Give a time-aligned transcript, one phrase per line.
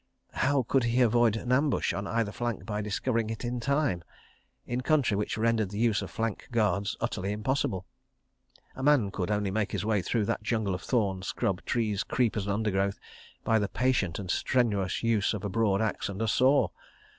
[0.33, 5.15] How could he avoid an ambush on either flank by discovering it in time—in country
[5.15, 7.85] which rendered the use of flank guards utterly impossible?
[8.75, 12.47] A man could only make his way through that jungle of thorn, scrub, trees, creepers
[12.47, 12.97] and undergrowth
[13.43, 16.69] by the patient and strenuous use of a broad axe and a saw.